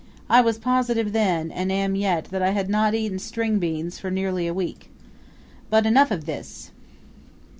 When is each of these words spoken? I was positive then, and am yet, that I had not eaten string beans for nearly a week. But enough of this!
I 0.31 0.41
was 0.41 0.57
positive 0.57 1.13
then, 1.13 1.51
and 1.51 1.71
am 1.71 1.93
yet, 1.93 2.25
that 2.31 2.41
I 2.41 2.49
had 2.49 2.69
not 2.71 2.95
eaten 2.95 3.19
string 3.19 3.59
beans 3.59 3.99
for 3.99 4.09
nearly 4.09 4.47
a 4.47 4.51
week. 4.51 4.89
But 5.69 5.85
enough 5.85 6.09
of 6.09 6.25
this! 6.25 6.71